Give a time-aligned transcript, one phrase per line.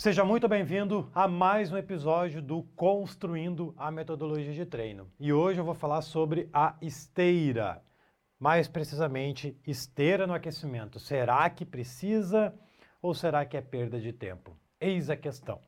[0.00, 5.12] Seja muito bem-vindo a mais um episódio do Construindo a Metodologia de Treino.
[5.20, 7.84] E hoje eu vou falar sobre a esteira.
[8.38, 10.98] Mais precisamente, esteira no aquecimento.
[10.98, 12.58] Será que precisa
[13.02, 14.56] ou será que é perda de tempo?
[14.80, 15.60] Eis a questão.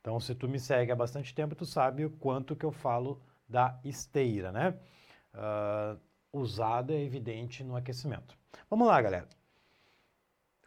[0.00, 3.20] Então, se tu me segue há bastante tempo, tu sabe o quanto que eu falo
[3.48, 4.78] da esteira, né?
[5.34, 6.00] Uh,
[6.32, 8.38] usada, é evidente, no aquecimento.
[8.70, 9.28] Vamos lá, galera.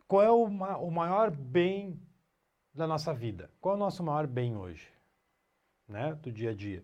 [0.09, 1.97] Qual é o, ma o maior bem
[2.77, 3.49] da nossa vida?
[3.59, 4.87] Qual é o nosso maior bem hoje?
[5.87, 6.13] Né?
[6.21, 6.83] Do dia a dia.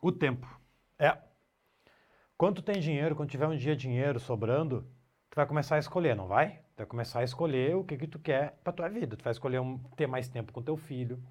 [0.00, 0.46] O tempo.
[0.98, 1.16] É.
[2.36, 4.84] Quando tem dinheiro, quando tiver um dia dinheiro sobrando,
[5.30, 6.56] tu vai começar a escolher, não vai?
[6.74, 9.16] Tu vai começar a escolher o que que tu quer para tua vida.
[9.16, 11.22] Tu vai escolher um, ter mais tempo com teu filho.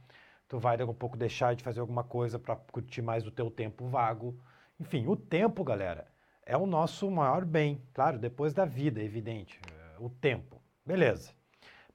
[0.48, 3.88] Tu vai um pouco deixar de fazer alguma coisa para curtir mais o teu tempo
[3.88, 4.40] vago.
[4.80, 6.11] Enfim, o tempo, galera,
[6.45, 10.62] é o nosso maior bem, claro, depois da vida, é evidente, é, o tempo.
[10.85, 11.34] Beleza.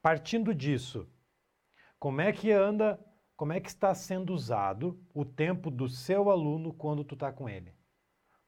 [0.00, 1.08] Partindo disso,
[1.98, 2.98] como é que anda,
[3.36, 7.48] como é que está sendo usado o tempo do seu aluno quando tu está com
[7.48, 7.74] ele?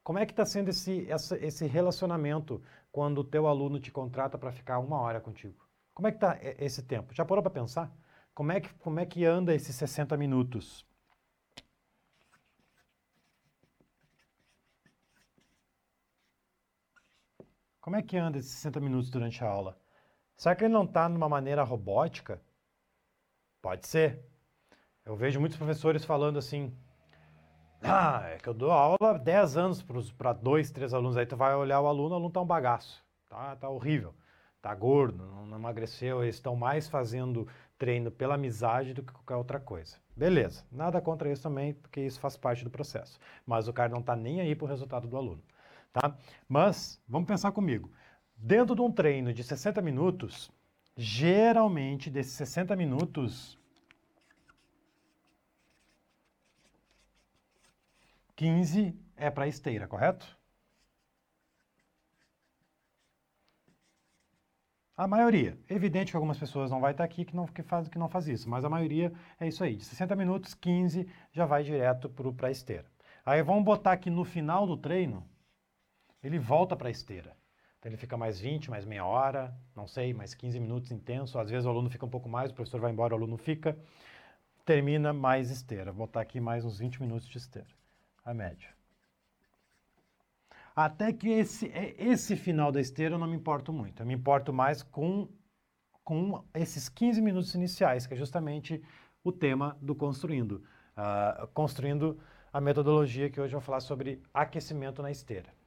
[0.02, 1.06] Como é que está sendo esse,
[1.40, 5.68] esse relacionamento quando o teu aluno te contrata para ficar uma hora contigo?
[5.92, 7.12] Como é que está esse tempo?
[7.12, 7.92] Já parou para pensar?
[8.32, 10.86] Como é, que, como é que anda esses 60 minutos?
[17.88, 19.74] Como é que anda esses 60 minutos durante a aula?
[20.36, 22.38] Será que ele não está numa maneira robótica?
[23.62, 24.22] Pode ser.
[25.06, 26.70] Eu vejo muitos professores falando assim:
[27.82, 29.82] ah, é que eu dou aula 10 anos
[30.18, 31.16] para dois, três alunos.
[31.16, 33.02] Aí tu vai olhar o aluno, o aluno tá um bagaço.
[33.26, 34.14] Tá, tá horrível.
[34.60, 36.22] Tá gordo, não, não emagreceu.
[36.22, 39.96] Eles estão mais fazendo treino pela amizade do que qualquer outra coisa.
[40.14, 40.62] Beleza.
[40.70, 43.18] Nada contra isso também, porque isso faz parte do processo.
[43.46, 45.42] Mas o cara não tá nem aí pro resultado do aluno.
[45.92, 46.16] Tá?
[46.48, 47.90] Mas, vamos pensar comigo.
[48.36, 50.50] Dentro de um treino de 60 minutos,
[50.96, 53.58] geralmente desses 60 minutos,
[58.36, 60.38] 15 é para esteira, correto?
[64.96, 65.58] A maioria.
[65.68, 68.26] Evidente que algumas pessoas não vai estar aqui que não, que faz, que não faz
[68.28, 69.76] isso, mas a maioria é isso aí.
[69.76, 72.86] De 60 minutos, 15 já vai direto para a esteira.
[73.24, 75.24] Aí vamos botar aqui no final do treino,
[76.22, 77.36] ele volta para a esteira.
[77.78, 81.38] Então ele fica mais 20, mais meia hora, não sei, mais 15 minutos intenso.
[81.38, 83.78] Às vezes o aluno fica um pouco mais, o professor vai embora, o aluno fica.
[84.64, 85.92] Termina mais esteira.
[85.92, 87.68] Vou botar aqui mais uns 20 minutos de esteira.
[88.24, 88.68] A média.
[90.74, 94.02] Até que esse, é, esse final da esteira eu não me importo muito.
[94.02, 95.28] Eu me importo mais com,
[96.04, 98.82] com esses 15 minutos iniciais, que é justamente
[99.24, 100.62] o tema do construindo.
[100.96, 102.20] Uh, construindo
[102.52, 105.57] a metodologia que hoje eu vou falar sobre aquecimento na esteira.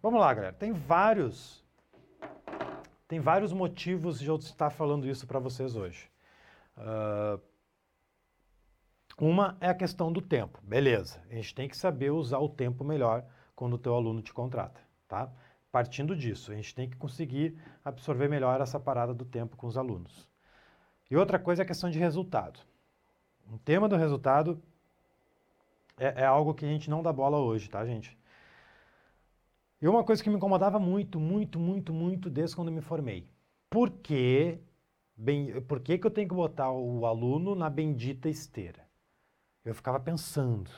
[0.00, 0.52] Vamos lá, galera.
[0.52, 1.66] Tem vários
[3.08, 6.10] tem vários motivos de eu estar falando isso para vocês hoje.
[6.76, 7.40] Uh,
[9.18, 10.60] uma é a questão do tempo.
[10.62, 13.24] Beleza, a gente tem que saber usar o tempo melhor
[13.56, 15.32] quando o teu aluno te contrata, tá?
[15.72, 19.76] Partindo disso, a gente tem que conseguir absorver melhor essa parada do tempo com os
[19.76, 20.28] alunos.
[21.10, 22.60] E outra coisa é a questão de resultado.
[23.50, 24.62] O tema do resultado
[25.96, 28.16] é, é algo que a gente não dá bola hoje, tá, gente?
[29.80, 33.28] E uma coisa que me incomodava muito, muito, muito, muito desde quando me formei.
[33.70, 34.58] Por que,
[35.16, 38.88] bem, por que, que eu tenho que botar o aluno na bendita esteira?
[39.64, 40.70] Eu ficava pensando,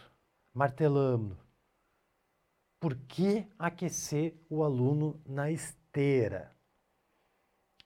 [0.52, 1.38] martelando.
[2.78, 6.50] Por que aquecer o aluno na esteira?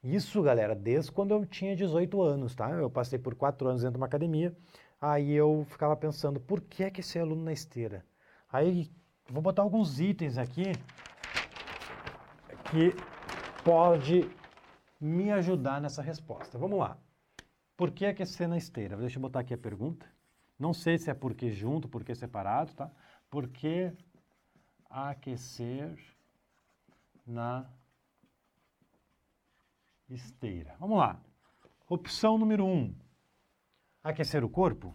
[0.02, 2.70] Isso, galera, desde quando eu tinha 18 anos, tá?
[2.70, 4.56] Eu passei por quatro anos dentro de uma academia,
[5.00, 8.04] aí eu ficava pensando, por que aquecer aluno na esteira?
[8.48, 8.90] Aí
[9.28, 10.72] Vou botar alguns itens aqui
[12.70, 12.92] que
[13.64, 14.30] pode
[15.00, 16.58] me ajudar nessa resposta.
[16.58, 16.98] Vamos lá.
[17.76, 18.96] Por que aquecer na esteira?
[18.96, 20.06] Deixa eu botar aqui a pergunta.
[20.58, 22.90] Não sei se é porque junto, porque separado, tá?
[23.30, 23.92] Por que
[24.88, 25.98] aquecer
[27.26, 27.68] na
[30.08, 30.76] esteira?
[30.78, 31.20] Vamos lá.
[31.88, 32.68] Opção número 1.
[32.68, 32.94] Um,
[34.02, 34.94] aquecer o corpo?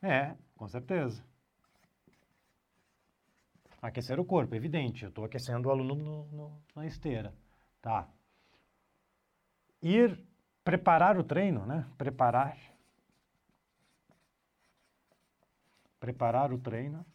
[0.00, 1.22] É, com certeza.
[3.86, 5.04] Aquecer o corpo, evidente.
[5.04, 7.32] Eu estou aquecendo o aluno no, no, na esteira.
[7.80, 8.08] Tá.
[9.80, 10.18] Ir
[10.64, 11.86] preparar o treino, né?
[11.96, 12.58] Preparar.
[16.00, 17.06] Preparar o treino.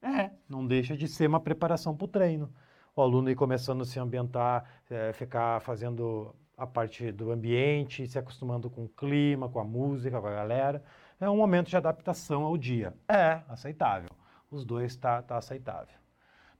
[0.00, 2.50] É, não deixa de ser uma preparação para o treino.
[2.96, 8.18] O aluno ir começando a se ambientar, é, ficar fazendo a parte do ambiente, se
[8.18, 10.82] acostumando com o clima, com a música, com a galera.
[11.20, 12.94] É um momento de adaptação ao dia.
[13.06, 14.21] É aceitável.
[14.52, 15.98] Os dois tá, tá aceitável.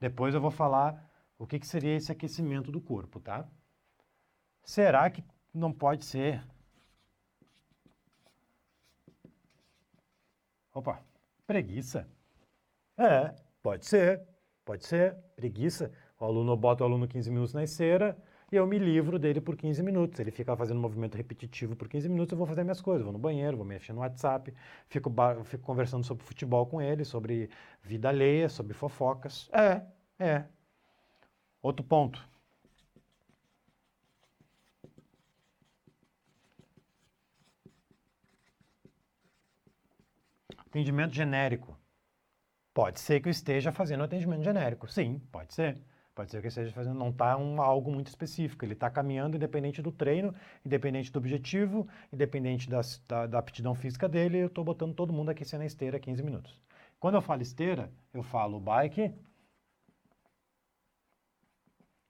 [0.01, 1.09] Depois eu vou falar
[1.39, 3.47] o que, que seria esse aquecimento do corpo, tá?
[4.65, 5.23] Será que
[5.53, 6.43] não pode ser?
[10.73, 11.03] Opa,
[11.47, 12.09] preguiça.
[12.97, 14.23] É, pode ser,
[14.65, 15.93] pode ser, preguiça.
[16.19, 18.17] O aluno bota o aluno 15 minutos na esteira
[18.53, 20.21] e eu me livro dele por 15 minutos.
[20.21, 23.13] Ele fica fazendo um movimento repetitivo por 15 minutos, eu vou fazer minhas coisas, vou
[23.13, 24.53] no banheiro, vou mexer no WhatsApp,
[24.89, 25.11] fico,
[25.45, 27.49] fico conversando sobre futebol com ele, sobre
[27.83, 29.49] vida alheia, sobre fofocas.
[29.53, 29.83] É,
[30.23, 30.45] é.
[31.63, 32.23] Outro ponto.
[40.59, 41.79] Atendimento genérico.
[42.75, 44.91] Pode ser que eu esteja fazendo atendimento genérico.
[44.91, 45.79] Sim, pode ser.
[46.15, 48.65] Pode ser que eu esteja fazendo, não está um, algo muito específico.
[48.65, 54.09] Ele está caminhando independente do treino, independente do objetivo, independente das, da, da aptidão física
[54.09, 54.39] dele.
[54.39, 56.61] Eu estou botando todo mundo aquecendo na esteira 15 minutos.
[57.01, 59.15] Quando eu falo esteira, eu falo bike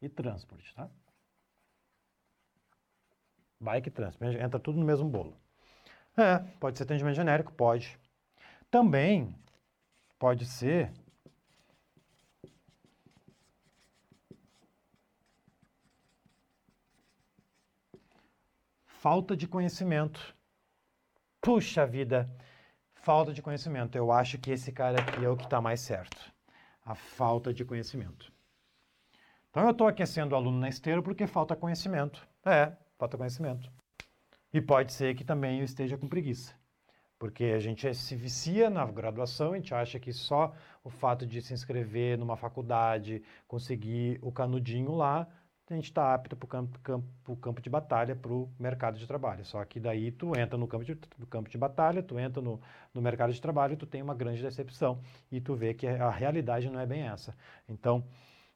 [0.00, 0.90] e transporte, tá?
[3.60, 4.36] Bike e transporte.
[4.36, 5.36] Entra tudo no mesmo bolo.
[6.16, 7.52] É, pode ser atendimento genérico?
[7.52, 7.96] Pode.
[8.68, 9.34] Também
[10.18, 10.92] pode ser
[19.02, 20.32] falta de conhecimento.
[21.40, 22.30] Puxa vida,
[22.94, 23.98] falta de conhecimento.
[23.98, 26.32] Eu acho que esse cara aqui é o que está mais certo.
[26.84, 28.32] A falta de conhecimento.
[29.50, 32.24] Então eu estou aquecendo o aluno na esteira porque falta conhecimento.
[32.44, 33.68] É, falta conhecimento.
[34.54, 36.54] E pode ser que também eu esteja com preguiça.
[37.18, 40.54] Porque a gente se vicia na graduação, a gente acha que só
[40.84, 45.26] o fato de se inscrever numa faculdade, conseguir o canudinho lá,
[45.70, 49.06] a gente está apto para o campo, campo, campo de batalha, para o mercado de
[49.06, 49.44] trabalho.
[49.44, 52.60] Só que daí tu entra no campo de, no campo de batalha, tu entra no,
[52.92, 55.00] no mercado de trabalho e tu tem uma grande decepção.
[55.30, 57.34] E tu vê que a realidade não é bem essa.
[57.68, 58.04] Então,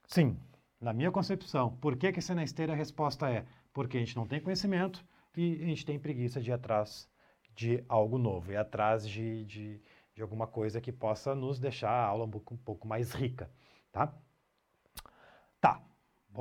[0.06, 0.36] sim,
[0.80, 3.46] na minha concepção, por que, que ser na esteira a resposta é?
[3.72, 5.04] Porque a gente não tem conhecimento
[5.36, 7.08] e a gente tem preguiça de ir atrás
[7.54, 9.80] de algo novo, e atrás de, de,
[10.14, 13.50] de alguma coisa que possa nos deixar a aula um pouco, um pouco mais rica?
[13.90, 14.12] Tá,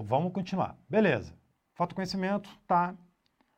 [0.04, 0.78] vamos continuar.
[0.90, 1.34] Beleza,
[1.74, 2.96] falta conhecimento, tá.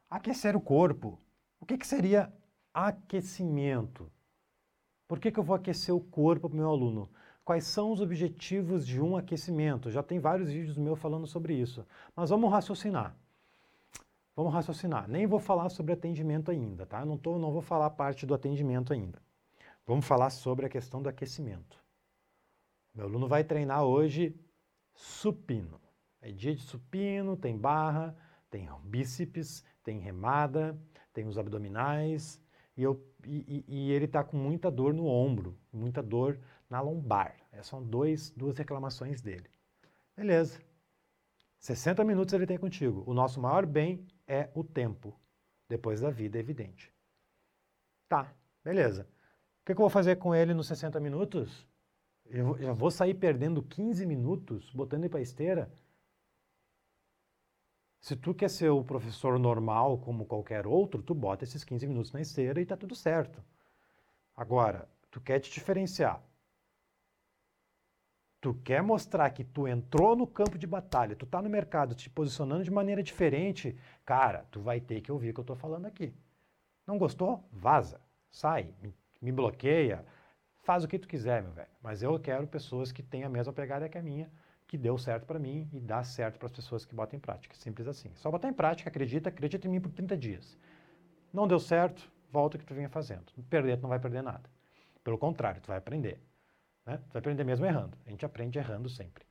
[0.09, 1.19] Aquecer o corpo.
[1.59, 2.31] O que, que seria
[2.73, 4.11] aquecimento?
[5.07, 7.09] Por que, que eu vou aquecer o corpo para o meu aluno?
[7.43, 9.89] Quais são os objetivos de um aquecimento?
[9.89, 11.85] Já tem vários vídeos meus falando sobre isso.
[12.15, 13.15] Mas vamos raciocinar.
[14.35, 15.07] Vamos raciocinar.
[15.07, 17.05] Nem vou falar sobre atendimento ainda, tá?
[17.05, 19.19] Não, tô, não vou falar parte do atendimento ainda.
[19.85, 21.81] Vamos falar sobre a questão do aquecimento.
[22.93, 24.35] Meu aluno vai treinar hoje
[24.93, 25.79] supino.
[26.27, 28.13] É dia de supino, tem barra,
[28.49, 30.77] tem bíceps, tem remada,
[31.13, 32.37] tem os abdominais,
[32.75, 36.37] e, eu, e, e ele está com muita dor no ombro, muita dor
[36.69, 37.33] na lombar.
[37.49, 39.49] Essas são dois, duas reclamações dele.
[40.17, 40.59] Beleza.
[41.59, 43.05] 60 minutos ele tem contigo.
[43.07, 45.17] O nosso maior bem é o tempo.
[45.69, 46.91] Depois da vida, é evidente.
[48.09, 48.33] Tá,
[48.65, 49.07] beleza.
[49.61, 51.65] O que, que eu vou fazer com ele nos 60 minutos?
[52.25, 55.71] Eu já vou sair perdendo 15 minutos botando ele para esteira?
[57.99, 62.11] Se tu quer ser o professor normal como qualquer outro, tu bota esses 15 minutos
[62.11, 63.43] na esteira e tá tudo certo.
[64.35, 66.21] Agora, tu quer te diferenciar.
[68.39, 72.07] Tu quer mostrar que tu entrou no campo de batalha, tu tá no mercado te
[72.09, 73.75] posicionando de maneira diferente,
[74.05, 76.13] cara, tu vai ter que ouvir o que eu tô falando aqui.
[76.85, 77.43] Não gostou?
[77.51, 77.99] Vaza,
[78.29, 78.73] sai,
[79.19, 80.05] me, bloqueia,
[80.59, 81.67] faz o que tu quiser, meu velho.
[81.81, 84.31] Mas eu quero pessoas que tenham a mesma pegada que a minha,
[84.67, 87.55] que deu certo para mim e dá certo para as pessoas que botam em prática.
[87.55, 88.11] Simples assim.
[88.15, 90.57] Só botar em prática, acredita, acredita em mim por 30 dias.
[91.33, 93.23] Não deu certo, volta o que tu vinha fazendo.
[93.49, 94.49] Perder, tu não vai perder nada.
[95.03, 96.21] Pelo contrário, tu vai aprender.
[96.85, 96.97] Né?
[96.97, 97.97] Você vai aprender mesmo errando.
[98.05, 99.25] A gente aprende errando sempre.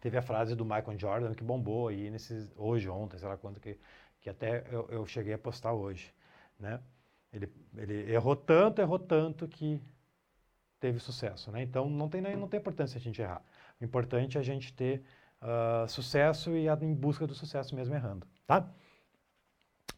[0.00, 3.60] Teve a frase do Michael Jordan que bombou aí nesses, hoje, ontem, sei lá quanto,
[3.60, 3.78] que,
[4.20, 6.12] que até eu, eu cheguei a postar hoje.
[6.58, 6.80] Né?
[7.32, 9.80] Ele, ele errou tanto, errou tanto que
[10.80, 11.50] teve sucesso.
[11.52, 11.62] Né?
[11.62, 13.42] Então não tem, não tem importância a gente errar.
[13.80, 15.02] Importante é a gente ter
[15.42, 18.26] uh, sucesso e em busca do sucesso mesmo errando.
[18.46, 18.68] Tá?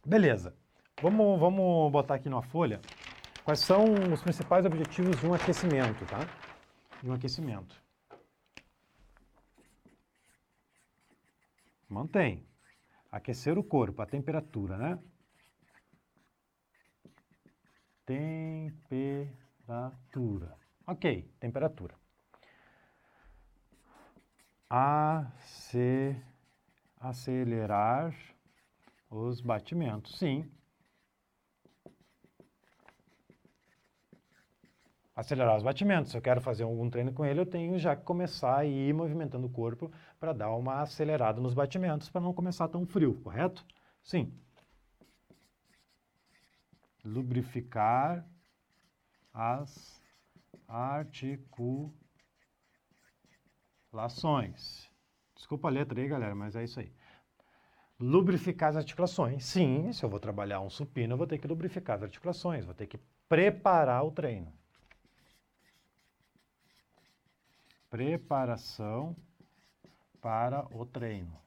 [0.05, 0.55] Beleza.
[1.01, 2.79] Vamos, vamos botar aqui numa folha
[3.43, 6.05] quais são os principais objetivos de um aquecimento.
[6.05, 6.19] Tá?
[7.03, 7.81] e o aquecimento.
[11.89, 12.47] Mantém.
[13.11, 14.99] Aquecer o corpo, a temperatura, né?
[18.05, 19.27] Temperatura.
[20.87, 22.00] Ok, temperatura.
[24.71, 26.15] Ace,
[26.97, 28.15] acelerar
[29.09, 30.17] os batimentos.
[30.17, 30.49] Sim,
[35.13, 36.11] acelerar os batimentos.
[36.11, 38.93] Se eu quero fazer algum treino com ele, eu tenho já que começar a ir
[38.93, 43.65] movimentando o corpo para dar uma acelerada nos batimentos, para não começar tão frio, correto?
[44.01, 44.33] Sim.
[47.03, 48.25] Lubrificar
[49.33, 50.01] as
[50.67, 52.00] articulações.
[55.35, 56.91] Desculpa a letra aí, galera, mas é isso aí.
[57.99, 59.43] Lubrificar as articulações.
[59.43, 62.73] Sim, se eu vou trabalhar um supino, eu vou ter que lubrificar as articulações, vou
[62.73, 64.51] ter que preparar o treino.
[67.89, 69.15] Preparação
[70.21, 71.37] para o treino.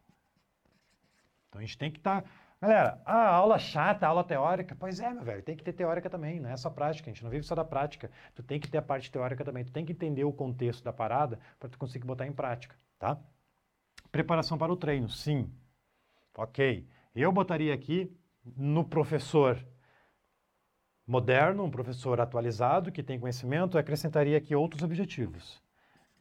[1.49, 2.23] Então a gente tem que estar.
[2.23, 2.29] Tá...
[2.65, 6.09] Galera, a aula chata, a aula teórica, pois é, meu velho, tem que ter teórica
[6.09, 8.11] também, não é só prática, a gente não vive só da prática.
[8.35, 10.91] Tu tem que ter a parte teórica também, tu tem que entender o contexto da
[10.91, 13.21] parada para tu conseguir botar em prática, tá?
[14.11, 15.53] Preparação para o treino, sim.
[16.35, 16.89] Ok.
[17.15, 18.11] Eu botaria aqui
[18.57, 19.63] no professor
[21.07, 25.63] moderno, um professor atualizado, que tem conhecimento, acrescentaria aqui outros objetivos.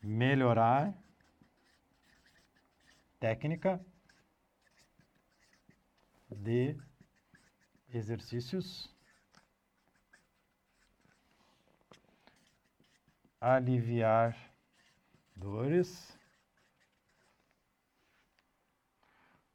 [0.01, 0.93] Melhorar
[3.17, 3.79] técnica
[6.33, 6.77] de
[7.93, 8.89] exercícios,
[13.39, 14.35] aliviar
[15.35, 16.17] dores,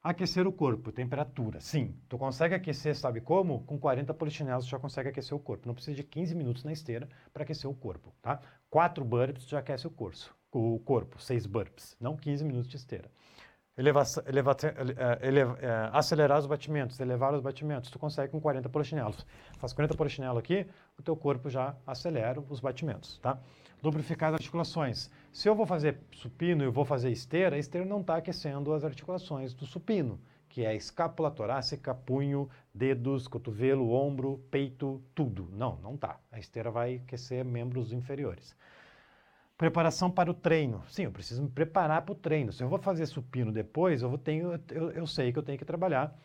[0.03, 1.61] aquecer o corpo, temperatura.
[1.61, 3.65] Sim, tu consegue aquecer, sabe como?
[3.65, 5.67] Com 40 polichinelos tu já consegue aquecer o corpo.
[5.67, 8.41] Não precisa de 15 minutos na esteira para aquecer o corpo, tá?
[8.71, 12.77] 4 burpees tu já aquece o corpo, o corpo, 6 burpees, não 15 minutos de
[12.77, 13.11] esteira
[13.79, 15.29] eleva, eh,
[15.61, 19.25] eh, acelerar os batimentos, elevar os batimentos, tu consegue com 40 polichinelos.
[19.59, 20.67] Faz 40 polichinelos aqui,
[20.99, 23.39] o teu corpo já acelera os batimentos, tá?
[23.81, 25.09] Lubrificar as articulações.
[25.33, 28.83] Se eu vou fazer supino e vou fazer esteira, a esteira não está aquecendo as
[28.83, 35.49] articulações do supino, que é escápula torácica, punho, dedos, cotovelo, ombro, peito, tudo.
[35.53, 36.19] Não, não tá.
[36.33, 38.57] A esteira vai aquecer membros inferiores.
[39.59, 40.85] Preparação para o treino.
[40.89, 42.53] Sim, eu preciso me preparar para o treino.
[42.53, 45.59] Se eu vou fazer supino depois, eu, vou tenho, eu, eu sei que eu tenho
[45.59, 46.17] que trabalhar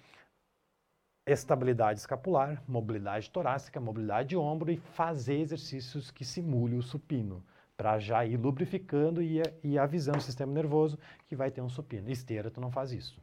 [1.26, 7.44] estabilidade escapular, mobilidade torácica, mobilidade de ombro e fazer exercícios que simulem o supino,
[7.78, 12.10] para já ir lubrificando e, e avisando o sistema nervoso que vai ter um supino.
[12.10, 13.22] Esteira, tu não faz isso.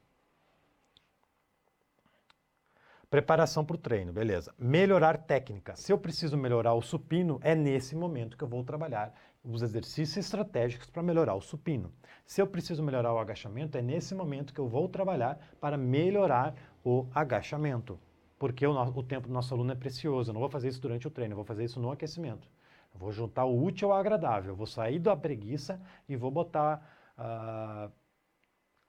[3.11, 4.55] Preparação para o treino, beleza.
[4.57, 5.75] Melhorar técnica.
[5.75, 10.17] Se eu preciso melhorar o supino, é nesse momento que eu vou trabalhar os exercícios
[10.17, 11.93] estratégicos para melhorar o supino.
[12.27, 16.55] Se eu preciso melhorar o agachamento, é nesse momento que eu vou trabalhar para melhorar
[16.85, 17.99] o agachamento.
[18.39, 20.31] Porque o, o tempo do nosso aluno é precioso.
[20.31, 22.49] Eu não vou fazer isso durante o treino, eu vou fazer isso no aquecimento.
[22.93, 24.53] Eu vou juntar o útil ao agradável.
[24.53, 26.83] Eu vou sair da preguiça e vou botar
[27.19, 27.93] uh,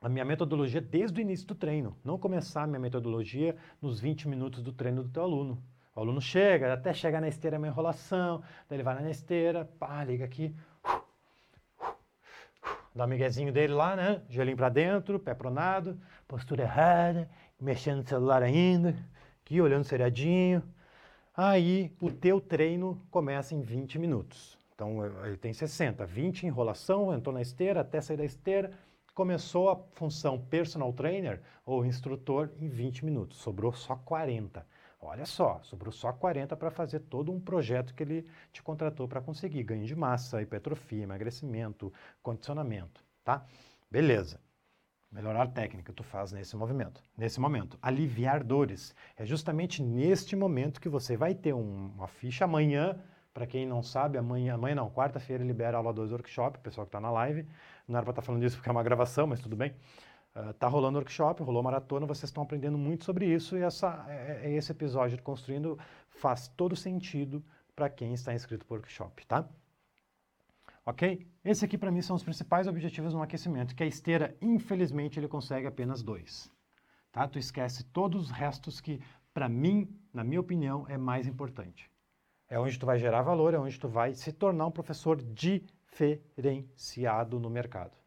[0.02, 1.96] a minha metodologia desde o início do treino.
[2.04, 5.64] Não começar a minha metodologia nos 20 minutos do treino do teu aluno.
[5.94, 9.66] O aluno chega, até chegar na esteira é uma enrolação, daí ele vai na esteira,
[9.66, 10.56] pá, liga aqui,
[12.96, 14.22] dá um miguezinho dele lá, né?
[14.30, 17.30] Gelinho para dentro, pé pronado, postura errada,
[17.60, 18.96] mexendo no celular ainda,
[19.44, 20.64] aqui olhando seriadinho.
[21.36, 24.58] Aí o teu treino começa em 20 minutos.
[24.74, 28.72] Então ele tem 60, 20 enrolação, entrou na esteira, até sair da esteira,
[29.14, 34.66] começou a função personal trainer ou instrutor em 20 minutos, sobrou só 40.
[35.04, 39.20] Olha só, sobrou só 40 para fazer todo um projeto que ele te contratou para
[39.20, 41.92] conseguir ganho de massa, hipertrofia, emagrecimento,
[42.22, 43.44] condicionamento, tá?
[43.90, 44.40] Beleza.
[45.12, 47.80] Melhorar a técnica tu faz nesse movimento, nesse momento.
[47.82, 48.96] Aliviar dores.
[49.18, 52.96] É justamente neste momento que você vai ter um, uma ficha amanhã.
[53.34, 56.90] Para quem não sabe, amanhã, amanhã não, quarta-feira libera a aula 2 workshop, pessoal que
[56.90, 57.48] está na live.
[57.88, 59.74] Não era para estar tá falando disso porque é uma gravação, mas tudo bem.
[60.34, 64.06] Está ah, uh, rolando workshop, rolou maratona, vocês estão aprendendo muito sobre isso e essa,
[64.08, 67.44] é, é esse episódio de Construindo faz todo sentido
[67.76, 69.46] para quem está inscrito para o workshop, tá?
[70.86, 71.28] Ok?
[71.44, 75.28] Esse aqui para mim são os principais objetivos no aquecimento, que a esteira, infelizmente, ele
[75.28, 76.50] consegue apenas dois.
[77.12, 77.28] Tá?
[77.28, 79.02] Tu esquece todos os restos que,
[79.34, 81.92] para mim, na minha opinião, é mais importante.
[82.48, 87.38] É onde tu vai gerar valor, é onde tu vai se tornar um professor diferenciado
[87.38, 87.98] no mercado.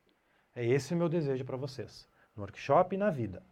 [0.55, 3.43] É esse o meu desejo para vocês no workshop e na vida.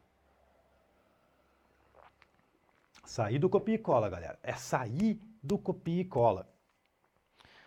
[3.05, 4.39] Sair do copia e cola, galera.
[4.43, 6.49] É sair do copia e cola.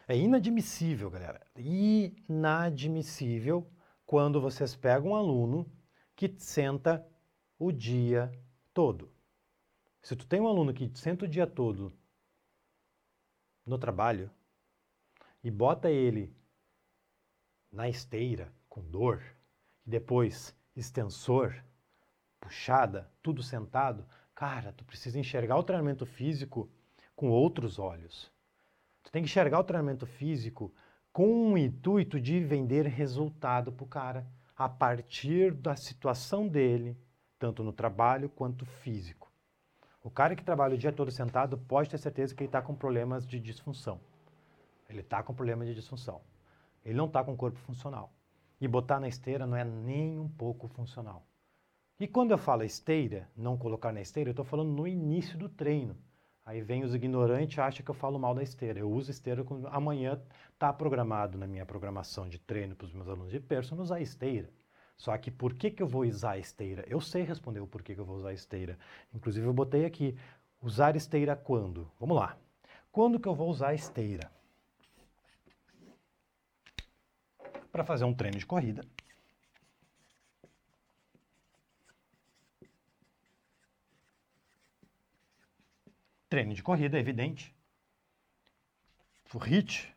[0.07, 1.41] É inadmissível, galera.
[1.55, 3.67] Inadmissível
[4.05, 5.69] quando vocês pegam um aluno
[6.15, 7.05] que senta
[7.57, 8.31] o dia
[8.73, 9.11] todo.
[10.01, 11.91] Se tu tem um aluno que senta o dia todo
[13.65, 14.29] no trabalho
[15.43, 16.35] e bota ele
[17.71, 19.21] na esteira com dor
[19.85, 21.55] e depois extensor,
[22.39, 26.69] puxada, tudo sentado, cara, tu precisa enxergar o treinamento físico
[27.15, 28.31] com outros olhos.
[29.03, 30.73] Tu tem que enxergar o treinamento físico
[31.13, 36.97] com o intuito de vender resultado para o cara a partir da situação dele,
[37.39, 39.31] tanto no trabalho quanto físico.
[40.03, 42.75] O cara que trabalha o dia todo sentado pode ter certeza que ele está com
[42.75, 43.99] problemas de disfunção.
[44.87, 46.21] Ele está com problema de disfunção.
[46.83, 48.13] Ele não está com corpo funcional.
[48.59, 51.25] E botar na esteira não é nem um pouco funcional.
[51.99, 55.47] E quando eu falo esteira, não colocar na esteira, eu estou falando no início do
[55.47, 55.95] treino.
[56.45, 58.79] Aí vem os ignorantes e acham que eu falo mal da esteira.
[58.79, 60.21] Eu uso esteira quando amanhã
[60.53, 64.49] está programado na minha programação de treino para os meus alunos de personal usar esteira.
[64.97, 66.83] Só que por que, que eu vou usar esteira?
[66.87, 68.77] Eu sei responder o porquê que eu vou usar esteira.
[69.13, 70.15] Inclusive eu botei aqui,
[70.61, 71.89] usar esteira quando?
[71.99, 72.37] Vamos lá.
[72.91, 74.31] Quando que eu vou usar esteira?
[77.75, 78.85] Para fazer um treino de corrida.
[86.29, 87.53] Treino de corrida, evidente.
[89.33, 89.93] O hit,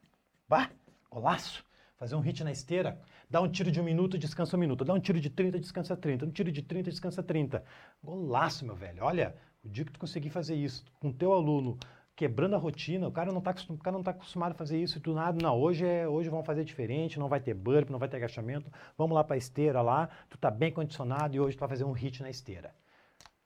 [0.48, 0.68] bah,
[1.08, 1.64] golaço.
[1.96, 4.84] Fazer um hit na esteira, dá um tiro de um minuto, descansa um minuto.
[4.84, 6.26] Dá um tiro de 30, descansa 30.
[6.26, 7.64] Um tiro de 30, descansa 30.
[8.02, 9.04] Golaço, meu velho.
[9.04, 11.78] Olha, o dia que tu conseguir fazer isso com teu aluno,
[12.18, 15.38] quebrando a rotina, o cara não está tá acostumado a fazer isso e tu nada,
[15.40, 18.68] não, hoje é, hoje vamos fazer diferente, não vai ter burp, não vai ter agachamento,
[18.96, 21.84] vamos lá para a esteira lá, tu tá bem condicionado e hoje tu vai fazer
[21.84, 22.74] um hit na esteira.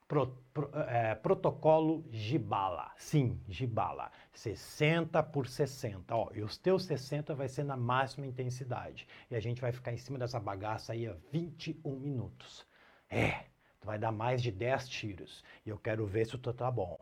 [0.09, 2.93] Pro, pro, é, protocolo Gibala.
[2.97, 4.11] Sim, Gibala.
[4.33, 6.15] 60 por 60.
[6.15, 9.07] Ó, e os teus 60 vai ser na máxima intensidade.
[9.31, 12.67] E a gente vai ficar em cima dessa bagaça aí a 21 minutos.
[13.09, 13.45] É,
[13.81, 15.43] tu vai dar mais de 10 tiros.
[15.65, 16.99] E eu quero ver se tu tá bom.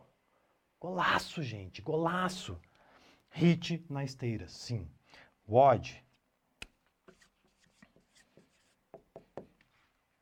[0.81, 2.59] Golaço, gente, golaço.
[3.29, 4.89] Hit na esteira, sim.
[5.47, 6.03] WOD.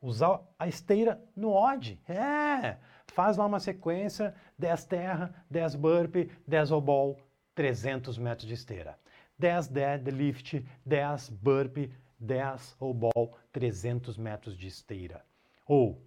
[0.01, 1.97] Usar a esteira no odd.
[2.09, 7.17] É, faz lá uma sequência, 10 terra, 10 burpee, 10 obol,
[7.55, 8.99] 300 metros de esteira.
[9.37, 11.89] 10 deadlift, 10 burpee,
[12.19, 15.25] 10 obol, 300 metros de esteira.
[15.65, 16.05] Ou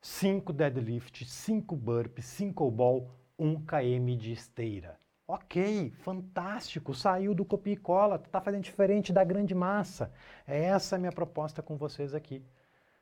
[0.00, 4.98] 5 deadlift, 5 burpee, 5 obol, 1 km de esteira.
[5.26, 10.10] Ok, fantástico, saiu do copia e cola, está fazendo diferente da grande massa.
[10.46, 12.42] É essa a minha proposta com vocês aqui.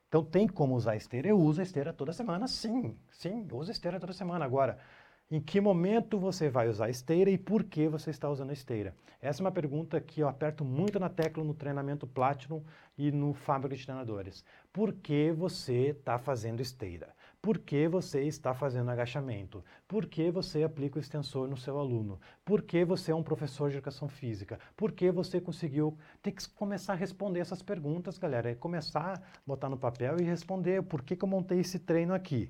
[0.08, 1.28] Então tem como usar esteira.
[1.28, 2.98] Eu uso esteira toda semana, sim.
[3.10, 4.44] Sim, uso esteira toda semana.
[4.44, 4.78] Agora,
[5.28, 8.94] em que momento você vai usar esteira e por que você está usando esteira?
[9.20, 12.62] Essa é uma pergunta que eu aperto muito na tecla no treinamento Platinum
[12.96, 14.44] e no Fábrica de Treinadores.
[14.72, 17.12] Por que você está fazendo esteira?
[17.42, 19.64] Por que você está fazendo agachamento?
[19.88, 22.20] Por que você aplica o extensor no seu aluno?
[22.44, 24.60] Por que você é um professor de educação física?
[24.76, 25.98] Por que você conseguiu?
[26.22, 28.52] Tem que começar a responder essas perguntas, galera.
[28.52, 30.84] É começar a botar no papel e responder.
[30.84, 32.48] Por que, que eu montei esse treino aqui?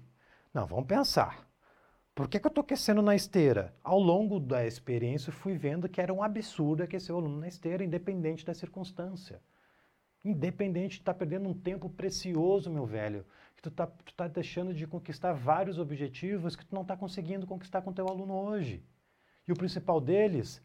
[0.52, 1.46] Não, vamos pensar.
[2.16, 3.74] Por que, que eu estou aquecendo na esteira?
[3.84, 7.84] Ao longo da experiência, fui vendo que era um absurdo aquecer o aluno na esteira,
[7.84, 9.38] independente da circunstância.
[10.24, 14.72] Independente de estar tá perdendo um tempo precioso, meu velho, que tu está tá deixando
[14.72, 18.82] de conquistar vários objetivos que tu não está conseguindo conquistar com teu aluno hoje.
[19.46, 20.62] E o principal deles,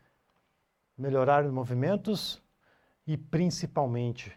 [0.97, 2.41] melhorar os movimentos
[3.05, 4.31] e principalmente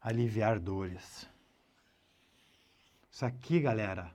[0.00, 1.30] aliviar dores.
[3.08, 4.12] Isso aqui, galera,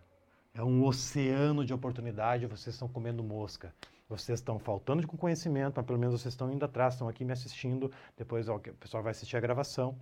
[0.55, 3.75] é um oceano de oportunidade, vocês estão comendo mosca.
[4.07, 7.33] Vocês estão faltando com conhecimento, mas pelo menos vocês estão indo atrás, estão aqui me
[7.33, 7.91] assistindo.
[8.15, 9.97] Depois o pessoal vai assistir a gravação.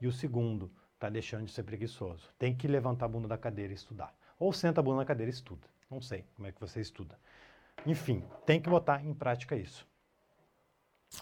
[0.00, 2.28] E o segundo, está deixando de ser preguiçoso.
[2.36, 4.12] Tem que levantar a bunda da cadeira e estudar.
[4.38, 5.66] Ou senta a bunda na cadeira e estuda.
[5.88, 7.16] Não sei como é que você estuda.
[7.86, 9.86] Enfim, tem que botar em prática isso.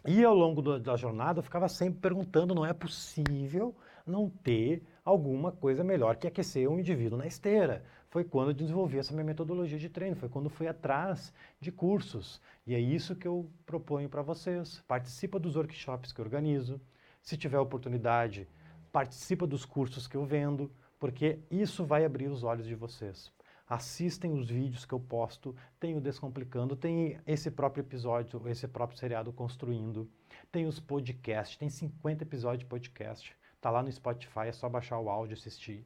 [0.07, 3.77] E ao longo do, da jornada eu ficava sempre perguntando: não é possível
[4.07, 7.85] não ter alguma coisa melhor que aquecer um indivíduo na esteira?
[8.09, 12.41] Foi quando eu desenvolvi essa minha metodologia de treino, foi quando fui atrás de cursos.
[12.67, 14.83] E é isso que eu proponho para vocês.
[14.87, 16.81] Participa dos workshops que eu organizo.
[17.23, 18.49] Se tiver oportunidade,
[18.93, 23.33] participa dos cursos que eu vendo, porque isso vai abrir os olhos de vocês.
[23.69, 28.97] Assistem os vídeos que eu posto, tem o Descomplicando, tem esse próprio episódio, esse próprio
[28.97, 30.09] seriado Construindo,
[30.53, 35.01] tem os podcasts, tem 50 episódios de podcast, tá lá no Spotify, é só baixar
[35.01, 35.85] o áudio e assistir.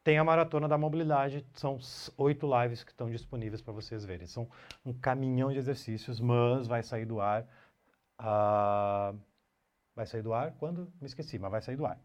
[0.07, 1.81] Tem a maratona da mobilidade, são
[2.17, 4.25] oito lives que estão disponíveis para vocês verem.
[4.25, 4.49] São
[4.85, 7.43] um caminhão de exercícios, mas vai sair do ar.
[8.21, 9.19] Uh,
[9.97, 10.93] vai sair do ar quando?
[11.01, 11.99] Me esqueci, mas vai sair do ar.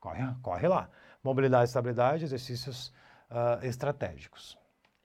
[0.00, 0.90] Corre, corre lá.
[1.22, 2.88] Mobilidade e estabilidade, exercícios
[3.30, 4.58] uh, estratégicos.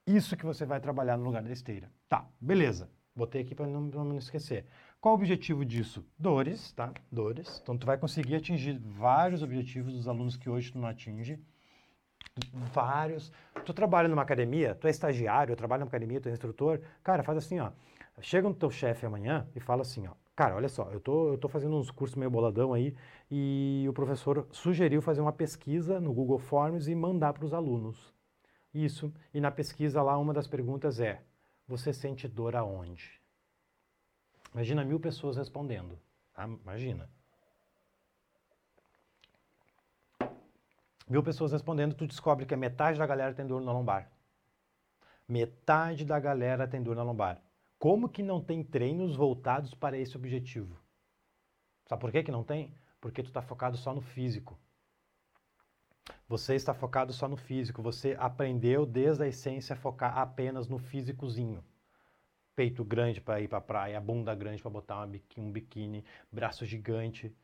[0.08, 1.88] Isso que você vai trabalhar no lugar da esteira.
[2.10, 2.90] Tá, beleza.
[3.16, 4.66] Botei aqui para não, não esquecer.
[5.00, 6.04] Qual o objetivo disso?
[6.18, 6.92] Dores, tá?
[7.12, 7.60] Dores.
[7.62, 11.40] Então, tu vai conseguir atingir vários objetivos dos alunos que hoje tu não atinge
[12.74, 13.32] vários.
[13.66, 17.38] Tu trabalha numa academia, tu é estagiário, trabalha numa academia, tu é instrutor, cara, faz
[17.38, 17.72] assim, ó.
[18.22, 20.14] Chega no teu chefe amanhã e fala assim, ó.
[20.36, 22.96] Cara, olha só, eu tô, eu tô fazendo uns cursos meio boladão aí
[23.30, 28.14] e o professor sugeriu fazer uma pesquisa no Google Forms e mandar para os alunos.
[28.74, 29.14] Isso.
[29.32, 31.22] E na pesquisa lá, uma das perguntas é:
[31.68, 33.22] você sente dor aonde?
[34.54, 36.00] Imagina mil pessoas respondendo.
[36.34, 36.48] Tá?
[36.48, 37.08] Imagina.
[41.10, 44.12] Mil pessoas respondendo, tu descobre que a metade da galera tem dor na lombar.
[45.28, 47.42] Metade da galera tem dor na lombar.
[47.80, 50.80] Como que não tem treinos voltados para esse objetivo?
[51.86, 52.74] Sabe por que, que não tem?
[53.02, 54.58] Porque tu está focado só no físico.
[56.28, 57.82] Você está focado só no físico.
[57.82, 61.64] Você aprendeu desde a essência a focar apenas no físicozinho.
[62.56, 67.36] Peito grande para ir para praia, bunda grande para botar um biquíni, braço gigante.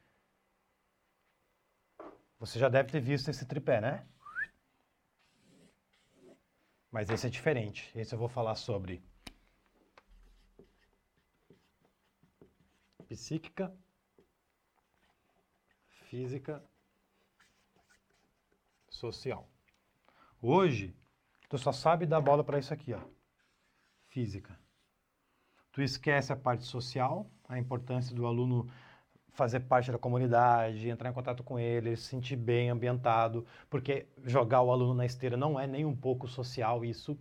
[2.40, 4.08] Você já deve ter visto esse tripé, né?
[6.90, 7.92] Mas esse é diferente.
[7.94, 9.04] Esse eu vou falar sobre
[13.10, 13.76] psíquica,
[16.10, 16.64] física,
[18.90, 19.50] social.
[20.42, 20.96] Hoje,
[21.50, 23.02] tu só sabe dar bola para isso aqui, ó.
[24.08, 24.58] Física.
[25.74, 28.72] Tu esquece a parte social, a importância do aluno
[29.40, 34.62] fazer parte da comunidade, entrar em contato com ele, se sentir bem ambientado, porque jogar
[34.62, 37.18] o aluno na esteira não é nem um pouco social isso,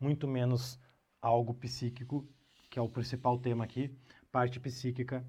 [0.00, 0.80] muito menos
[1.22, 2.26] algo psíquico,
[2.68, 3.96] que é o principal tema aqui,
[4.32, 5.24] parte psíquica.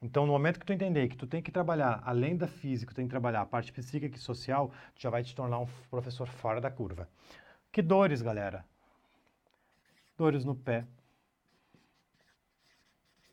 [0.00, 2.96] Então, no momento que tu entender que tu tem que trabalhar, além da física, tu
[2.96, 6.26] tem que trabalhar a parte psíquica e social, tu já vai te tornar um professor
[6.26, 7.06] fora da curva.
[7.70, 8.64] Que dores, galera?
[10.16, 10.86] Dores no pé,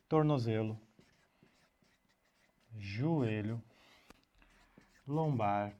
[0.06, 0.78] tornozelo,
[2.78, 3.62] joelho,
[5.06, 5.74] lombar,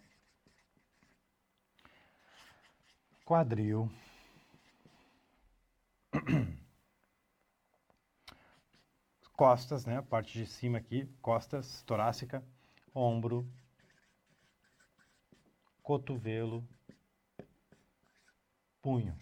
[3.24, 3.90] quadril,
[9.36, 9.98] costas, né?
[9.98, 12.44] A parte de cima aqui, costas, torácica,
[12.94, 13.48] ombro,
[15.82, 16.66] cotovelo,
[18.82, 19.16] punho.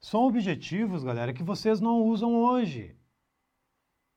[0.00, 2.95] São objetivos, galera, que vocês não usam hoje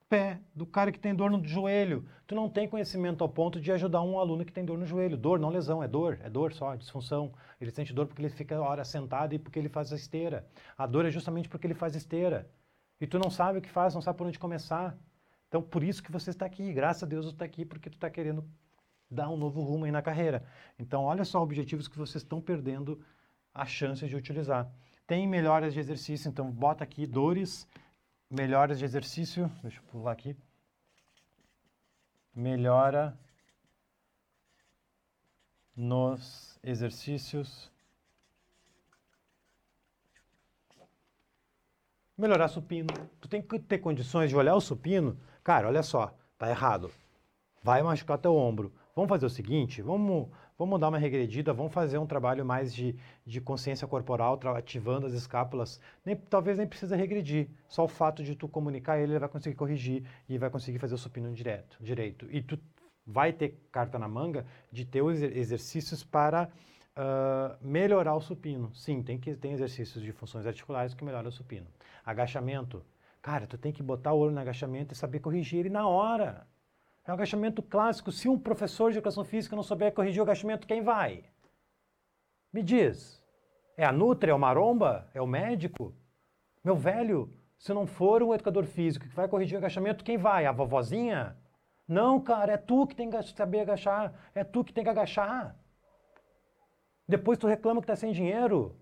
[0.10, 2.04] pé, do cara que tem dor no joelho.
[2.26, 5.16] Tu não tem conhecimento ao ponto de ajudar um aluno que tem dor no joelho.
[5.16, 7.32] Dor, não lesão, é dor, é dor só, disfunção.
[7.62, 10.48] Ele sente dor porque ele fica hora sentado e porque ele faz a esteira.
[10.76, 12.50] A dor é justamente porque ele faz esteira.
[13.00, 14.98] E tu não sabe o que faz, não sabe por onde começar.
[15.48, 16.74] Então, por isso que você está aqui.
[16.74, 18.44] Graças a Deus você está aqui, porque tu está querendo
[19.10, 20.44] dar um novo rumo aí na carreira.
[20.78, 23.00] Então, olha só objetivos que vocês estão perdendo
[23.54, 24.72] a chance de utilizar.
[25.08, 27.68] Tem melhoras de exercício, então bota aqui dores
[28.30, 30.36] melhoras de exercício, deixa eu pular aqui.
[32.34, 33.18] Melhora
[35.76, 37.72] nos exercícios.
[42.18, 42.90] Melhorar supino.
[43.20, 45.20] Tu tem que ter condições de olhar o supino.
[45.44, 46.92] Cara, olha só, tá errado.
[47.64, 48.74] Vai machucar teu ombro.
[48.94, 52.94] Vamos fazer o seguinte, vamos, vamos dar uma regredida, vamos fazer um trabalho mais de,
[53.26, 55.80] de consciência corporal, ativando as escápulas.
[56.06, 59.56] Nem, talvez nem precisa regredir, só o fato de tu comunicar ele, ele vai conseguir
[59.56, 62.28] corrigir e vai conseguir fazer o supino direto, direito.
[62.30, 62.60] E tu
[63.08, 66.50] vai ter carta na manga de ter os exercícios para
[66.98, 68.76] uh, melhorar o supino.
[68.76, 71.68] Sim, tem, que, tem exercícios de funções articulares que melhoram o supino.
[72.06, 72.84] Agachamento.
[73.22, 76.46] Cara, tu tem que botar o olho no agachamento e saber corrigir ele na hora.
[77.10, 78.12] É um agachamento clássico.
[78.12, 81.24] Se um professor de educação física não souber corrigir o agachamento, quem vai?
[82.54, 83.20] Me diz.
[83.76, 85.10] É a Nutri, é o Maromba?
[85.12, 85.92] É o médico?
[86.64, 90.46] Meu velho, se não for um educador físico que vai corrigir o agachamento, quem vai?
[90.46, 91.36] A vovozinha?
[91.88, 94.14] Não, cara, é tu que tem que saber agachar.
[94.36, 95.56] É tu que tem que agachar.
[97.08, 98.80] Depois tu reclama que está sem dinheiro.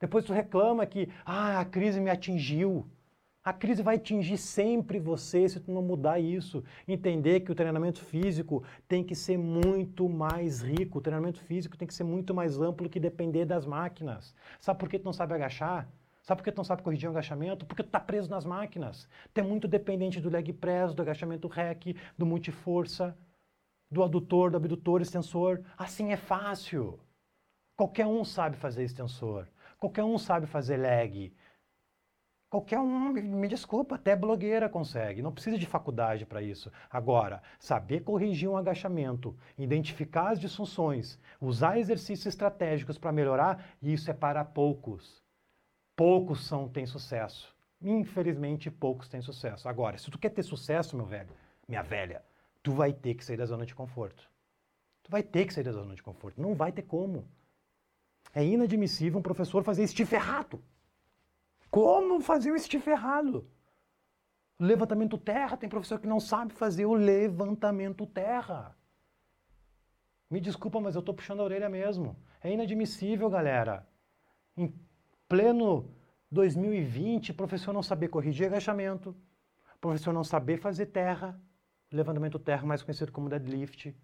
[0.00, 2.90] Depois tu reclama que ah, a crise me atingiu.
[3.42, 6.62] A crise vai atingir sempre você se tu não mudar isso.
[6.86, 11.88] Entender que o treinamento físico tem que ser muito mais rico, o treinamento físico tem
[11.88, 14.34] que ser muito mais amplo que depender das máquinas.
[14.60, 15.88] Sabe por que tu não sabe agachar?
[16.22, 17.64] Sabe por que tu não sabe corrigir um agachamento?
[17.64, 19.08] Porque tu tá preso nas máquinas.
[19.32, 23.16] Tu é muito dependente do leg press, do agachamento rec, do multiforça,
[23.90, 25.62] do adutor, do abdutor, extensor.
[25.76, 27.00] Assim é fácil.
[27.74, 29.48] Qualquer um sabe fazer extensor.
[29.78, 31.32] Qualquer um sabe fazer leg.
[32.50, 36.72] Qualquer um, me desculpa, até blogueira consegue, não precisa de faculdade para isso.
[36.90, 44.14] Agora, saber corrigir um agachamento, identificar as disfunções, usar exercícios estratégicos para melhorar, isso é
[44.14, 45.22] para poucos.
[45.94, 47.54] Poucos são têm sucesso.
[47.82, 49.68] Infelizmente, poucos têm sucesso.
[49.68, 51.34] Agora, se tu quer ter sucesso, meu velho,
[51.68, 52.24] minha velha,
[52.62, 54.26] tu vai ter que sair da zona de conforto.
[55.02, 56.40] Tu vai ter que sair da zona de conforto.
[56.40, 57.28] Não vai ter como.
[58.34, 60.62] É inadmissível um professor fazer stiff errado.
[61.78, 63.48] Como fazer o stiff errado?
[64.58, 68.76] Levantamento terra, tem professor que não sabe fazer o levantamento terra.
[70.28, 72.16] Me desculpa, mas eu estou puxando a orelha mesmo.
[72.42, 73.88] É inadmissível, galera.
[74.56, 74.74] Em
[75.28, 75.94] pleno
[76.32, 79.14] 2020, professor não saber corrigir agachamento,
[79.80, 81.40] professor não saber fazer terra,
[81.92, 83.96] levantamento terra, mais conhecido como deadlift.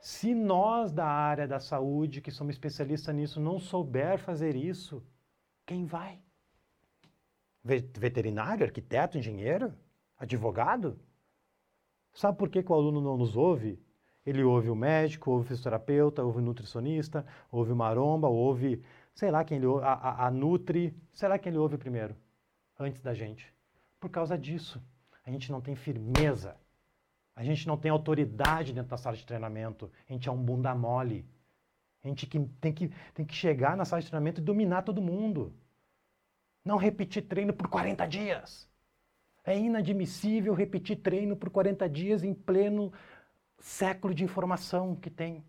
[0.00, 5.04] Se nós da área da saúde, que somos especialistas nisso, não souber fazer isso,
[5.66, 6.22] quem vai?
[7.64, 9.72] Veterinário, arquiteto, engenheiro,
[10.18, 10.98] advogado?
[12.12, 13.82] Sabe por que, que o aluno não nos ouve?
[14.24, 18.82] Ele ouve o médico, ouve o fisioterapeuta, ouve o nutricionista, ouve o maromba, ouve,
[19.14, 22.16] sei lá quem ele ouve, a, a, a Nutri, sei lá quem ele ouve primeiro,
[22.78, 23.52] antes da gente.
[23.98, 24.82] Por causa disso,
[25.24, 26.56] a gente não tem firmeza,
[27.34, 30.74] a gente não tem autoridade dentro da sala de treinamento, a gente é um bunda
[30.74, 31.26] mole.
[32.02, 35.54] A gente tem que, tem que chegar na sala de treinamento e dominar todo mundo.
[36.64, 38.68] Não repetir treino por 40 dias.
[39.44, 42.92] É inadmissível repetir treino por 40 dias em pleno
[43.58, 45.44] século de informação que tem.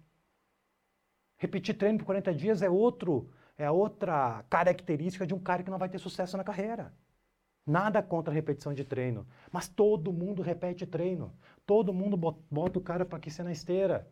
[1.38, 5.78] Repetir treino por 40 dias é outro, é outra característica de um cara que não
[5.78, 6.94] vai ter sucesso na carreira.
[7.66, 11.34] Nada contra a repetição de treino, mas todo mundo repete treino.
[11.66, 14.08] Todo mundo bota o cara para aquecer na esteira.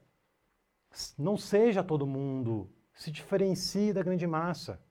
[1.18, 4.82] Não seja todo mundo, se diferencie da grande massa.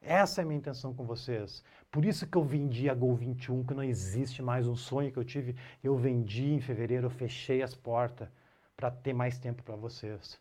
[0.00, 1.62] Essa é a minha intenção com vocês.
[1.90, 5.18] Por isso que eu vendi a Gol 21, que não existe mais um sonho que
[5.18, 5.56] eu tive.
[5.82, 8.28] Eu vendi em fevereiro, eu fechei as portas
[8.76, 10.40] para ter mais tempo para vocês.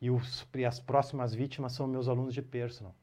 [0.00, 2.94] E, os, e as próximas vítimas são meus alunos de personal.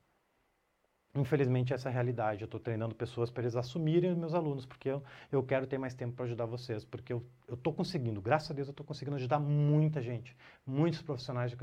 [1.16, 2.42] Infelizmente, essa é a realidade.
[2.42, 5.02] Eu estou treinando pessoas para eles assumirem os meus alunos, porque eu,
[5.32, 8.68] eu quero ter mais tempo para ajudar vocês, porque eu estou conseguindo, graças a Deus,
[8.68, 11.56] eu estou conseguindo ajudar muita gente, muitos profissionais de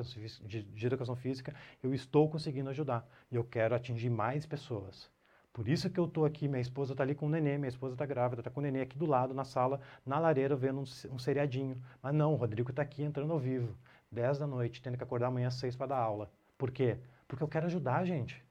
[0.47, 5.11] de, de educação física, eu estou conseguindo ajudar e eu quero atingir mais pessoas.
[5.53, 7.95] Por isso que eu estou aqui, minha esposa está ali com o nenê, minha esposa
[7.95, 11.15] está grávida, está com o nenê aqui do lado, na sala, na lareira, vendo um,
[11.15, 11.77] um seriadinho.
[12.03, 13.77] Mas não, o Rodrigo está aqui entrando ao vivo,
[14.11, 16.31] 10 da noite, tendo que acordar amanhã às 6 para dar aula.
[16.57, 16.97] Por quê?
[17.29, 18.43] Porque eu quero ajudar a gente.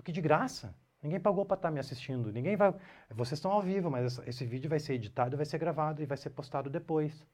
[0.00, 0.74] Estou aqui de graça.
[1.02, 2.32] Ninguém pagou para estar tá me assistindo.
[2.32, 2.72] Ninguém vai.
[3.10, 6.16] Vocês estão ao vivo, mas esse vídeo vai ser editado, vai ser gravado e vai
[6.16, 7.26] ser postado depois.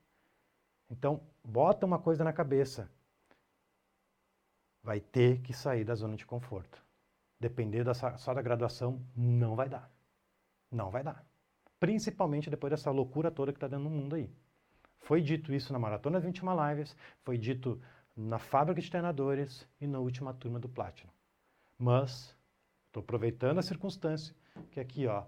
[0.90, 2.90] Então, bota uma coisa na cabeça.
[4.82, 6.84] Vai ter que sair da zona de conforto.
[7.38, 9.88] Depender da, só da graduação, não vai dar.
[10.68, 11.24] Não vai dar.
[11.78, 14.28] Principalmente depois dessa loucura toda que está dando no mundo aí.
[14.98, 17.80] Foi dito isso na Maratona 21 Lives, foi dito
[18.16, 21.12] na Fábrica de Treinadores e na última turma do Platinum.
[21.78, 22.35] Mas
[22.96, 24.34] Estou aproveitando a circunstância
[24.70, 25.24] que aqui, ó,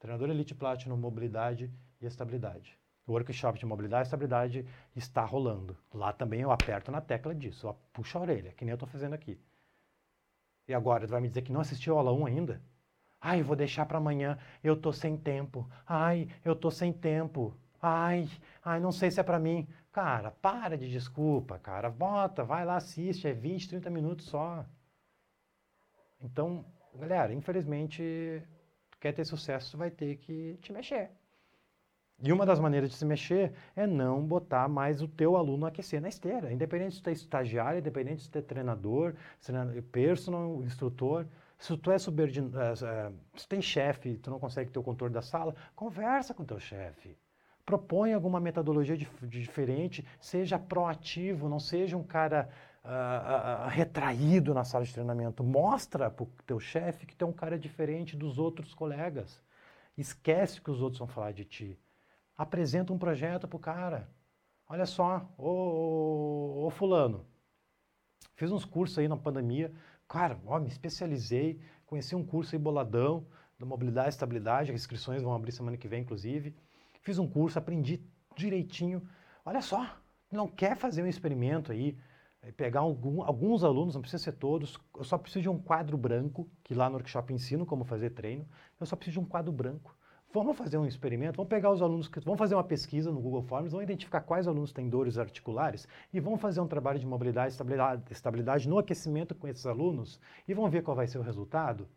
[0.00, 2.76] treinador Elite Platinum, mobilidade e estabilidade.
[3.06, 4.66] O workshop de mobilidade e estabilidade
[4.96, 5.76] está rolando.
[5.94, 8.88] Lá também eu aperto na tecla disso, ó, puxa a orelha, que nem eu estou
[8.88, 9.38] fazendo aqui.
[10.66, 12.60] E agora, tu vai me dizer que não assistiu aula 1 ainda?
[13.20, 15.70] Ai, vou deixar para amanhã, eu tô sem tempo.
[15.86, 17.56] Ai, eu tô sem tempo.
[17.80, 18.28] Ai,
[18.64, 19.68] ai, não sei se é para mim.
[19.92, 21.88] Cara, para de desculpa, cara.
[21.88, 24.66] Bota, vai lá, assiste, é 20, 30 minutos só.
[26.20, 26.64] Então,
[26.96, 28.42] galera, infelizmente,
[28.90, 31.10] tu quer ter sucesso, tu vai ter que te mexer.
[32.22, 36.00] E uma das maneiras de se mexer é não botar mais o teu aluno aquecer
[36.00, 36.50] na esteira.
[36.50, 39.14] Independente se tu é estagiário, independente tu é treinador,
[39.76, 41.26] é personal, instrutor.
[41.58, 45.22] Se tu é subordinado, é, se tem chefe, tu não consegue ter o controle da
[45.22, 47.16] sala, conversa com teu chefe.
[47.66, 52.48] Propõe alguma metodologia diferente, seja proativo, não seja um cara
[53.68, 55.42] retraído na sala de treinamento.
[55.42, 59.42] Mostra para o teu chefe que tu é um cara diferente dos outros colegas.
[59.96, 61.78] Esquece que os outros vão falar de ti.
[62.36, 64.08] Apresenta um projeto para o cara.
[64.68, 67.24] Olha só, ô, ô, ô, fulano,
[68.34, 69.72] fiz uns cursos aí na pandemia.
[70.08, 73.26] Cara, ó, me especializei, conheci um curso aí boladão,
[73.58, 76.54] da mobilidade e estabilidade, as inscrições vão abrir semana que vem, inclusive.
[77.00, 78.02] Fiz um curso, aprendi
[78.36, 79.08] direitinho.
[79.44, 79.96] Olha só,
[80.30, 81.96] não quer fazer um experimento aí,
[82.52, 86.48] pegar algum, alguns alunos, não precisa ser todos, eu só preciso de um quadro branco,
[86.62, 88.46] que lá no workshop ensino como fazer treino,
[88.78, 89.96] eu só preciso de um quadro branco.
[90.32, 93.42] Vamos fazer um experimento, vamos pegar os alunos, que, vamos fazer uma pesquisa no Google
[93.42, 97.52] Forms, vamos identificar quais alunos têm dores articulares e vamos fazer um trabalho de mobilidade
[97.52, 101.88] estabilidade, estabilidade no aquecimento com esses alunos e vamos ver qual vai ser o resultado.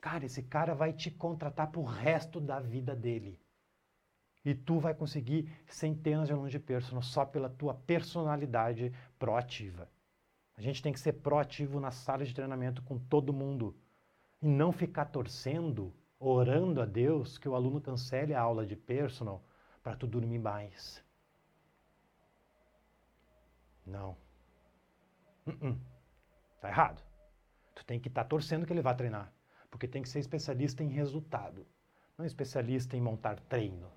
[0.00, 3.40] Cara, esse cara vai te contratar para o resto da vida dele.
[4.44, 9.88] E tu vai conseguir centenas de alunos de personal só pela tua personalidade proativa.
[10.56, 13.76] A gente tem que ser proativo na sala de treinamento com todo mundo.
[14.42, 19.42] E não ficar torcendo, orando a Deus que o aluno cancele a aula de personal
[19.82, 21.02] para tu dormir mais.
[23.86, 24.16] Não.
[25.46, 25.78] Uh -uh.
[26.60, 27.02] Tá errado.
[27.74, 29.32] Tu tem que estar tá torcendo que ele vá treinar.
[29.70, 31.66] Porque tem que ser especialista em resultado,
[32.16, 33.90] não especialista em montar treino.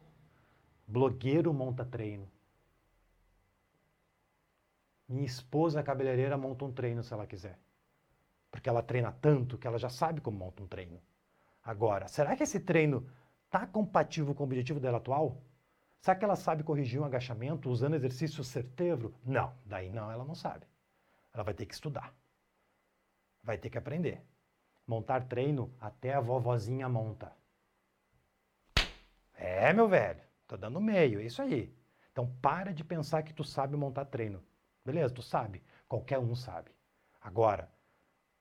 [0.88, 2.32] Blogueiro monta treino.
[5.08, 7.60] Minha esposa cabeleireira monta um treino se ela quiser.
[8.50, 11.02] Porque ela treina tanto que ela já sabe como monta um treino.
[11.62, 13.06] Agora, será que esse treino
[13.46, 15.42] está compatível com o objetivo dela atual?
[16.00, 19.14] Será que ela sabe corrigir um agachamento usando exercício certeiro?
[19.26, 20.66] Não, daí não, ela não sabe.
[21.34, 22.14] Ela vai ter que estudar.
[23.44, 24.22] Vai ter que aprender.
[24.88, 27.34] Montar treino, até a vovozinha monta.
[29.36, 31.74] É, meu velho, tô dando meio, é isso aí.
[32.12, 34.44] Então para de pensar que tu sabe montar treino.
[34.84, 36.72] Beleza, tu sabe, qualquer um sabe.
[37.22, 37.70] Agora,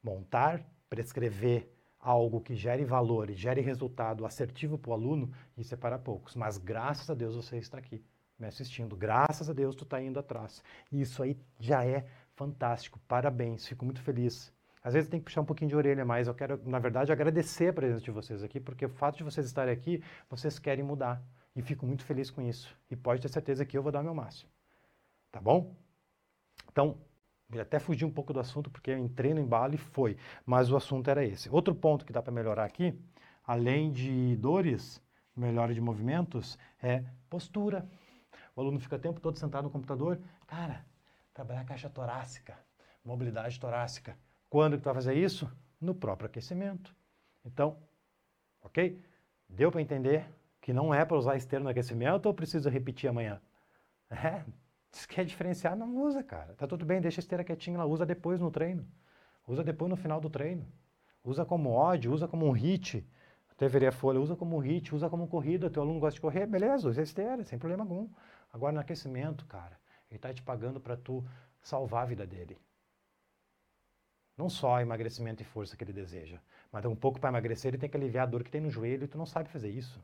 [0.02, 5.76] montar, prescrever algo que gere valor e gere resultado assertivo para o aluno, isso é
[5.76, 6.36] para poucos.
[6.36, 8.04] Mas graças a Deus você está aqui
[8.38, 8.96] me assistindo.
[8.96, 10.62] Graças a Deus tu está indo atrás.
[10.92, 13.00] Isso aí já é fantástico.
[13.08, 14.54] Parabéns, fico muito feliz.
[14.84, 17.70] Às vezes tem que puxar um pouquinho de orelha, mas eu quero, na verdade, agradecer
[17.70, 21.20] a presença de vocês aqui, porque o fato de vocês estarem aqui, vocês querem mudar.
[21.56, 22.76] E fico muito feliz com isso.
[22.90, 24.50] E pode ter certeza que eu vou dar meu máximo.
[25.32, 25.74] Tá bom?
[26.70, 26.98] Então,
[27.50, 30.18] eu até fugi um pouco do assunto, porque eu entrei no embalo e foi.
[30.44, 31.48] Mas o assunto era esse.
[31.48, 32.94] Outro ponto que dá para melhorar aqui,
[33.42, 35.02] além de dores,
[35.34, 37.88] melhora de movimentos, é postura.
[38.54, 40.20] O aluno fica o tempo todo sentado no computador.
[40.46, 40.84] Cara,
[41.32, 42.58] trabalhar caixa torácica,
[43.02, 44.18] mobilidade torácica.
[44.50, 45.50] Quando que tu vai fazer isso?
[45.80, 46.94] No próprio aquecimento.
[47.44, 47.78] Então,
[48.62, 49.02] ok?
[49.48, 50.28] Deu para entender
[50.66, 53.40] que não é para usar esteiro no aquecimento ou precisa repetir amanhã?
[54.10, 54.44] É,
[54.90, 56.54] se quer diferenciar, não usa, cara.
[56.54, 58.84] Tá tudo bem, deixa a esteira quietinha lá, usa depois no treino.
[59.46, 60.66] Usa depois no final do treino.
[61.22, 63.08] Usa como ódio, usa como um hit.
[63.58, 65.70] Deveria folha, usa como um hit, usa como corrida.
[65.70, 68.08] Teu aluno gosta de correr, beleza, usa esteira, sem problema algum.
[68.52, 69.78] Agora no aquecimento, cara,
[70.10, 71.24] ele tá te pagando para tu
[71.60, 72.58] salvar a vida dele.
[74.36, 76.40] Não só emagrecimento e força que ele deseja,
[76.72, 79.04] mas um pouco para emagrecer ele tem que aliviar a dor que tem no joelho
[79.04, 80.02] e tu não sabe fazer isso.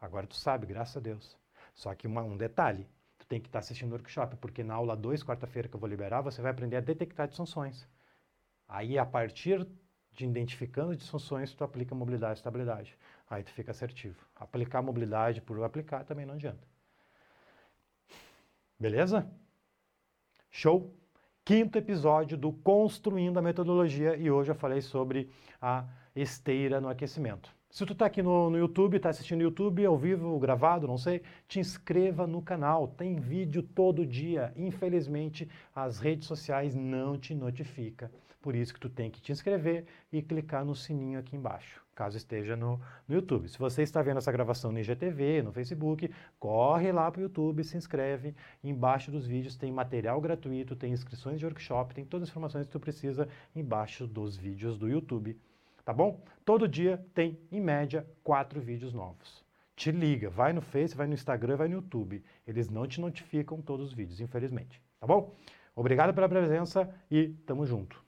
[0.00, 1.36] Agora tu sabe, graças a Deus.
[1.74, 4.74] Só que uma, um detalhe, tu tem que estar tá assistindo o workshop, porque na
[4.74, 7.86] aula 2, quarta-feira que eu vou liberar, você vai aprender a detectar disfunções.
[8.68, 9.66] Aí, a partir
[10.12, 12.98] de identificando disfunções, tu aplica mobilidade e estabilidade.
[13.30, 14.24] Aí tu fica assertivo.
[14.36, 16.66] Aplicar mobilidade por aplicar também não adianta.
[18.78, 19.30] Beleza?
[20.50, 20.94] Show?
[21.48, 27.50] quinto episódio do Construindo a Metodologia e hoje eu falei sobre a esteira no aquecimento.
[27.70, 31.22] Se tu está aqui no, no YouTube, está assistindo YouTube ao vivo, gravado, não sei,
[31.46, 32.88] te inscreva no canal.
[32.88, 34.52] Tem vídeo todo dia.
[34.56, 38.08] Infelizmente, as redes sociais não te notificam.
[38.40, 42.16] Por isso que tu tem que te inscrever e clicar no sininho aqui embaixo caso
[42.16, 43.48] esteja no, no YouTube.
[43.48, 47.64] Se você está vendo essa gravação no IGTV, no Facebook, corre lá para o YouTube,
[47.64, 48.36] se inscreve.
[48.62, 52.72] Embaixo dos vídeos tem material gratuito, tem inscrições de workshop, tem todas as informações que
[52.72, 55.36] tu precisa embaixo dos vídeos do YouTube.
[55.88, 56.22] Tá bom?
[56.44, 59.42] Todo dia tem, em média, quatro vídeos novos.
[59.74, 62.22] Te liga, vai no Face, vai no Instagram, vai no YouTube.
[62.46, 64.82] Eles não te notificam todos os vídeos, infelizmente.
[65.00, 65.34] Tá bom?
[65.74, 68.04] Obrigado pela presença e tamo junto.